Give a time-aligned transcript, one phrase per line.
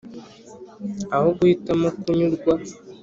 [1.15, 2.53] aho guhitamo kunyurwa.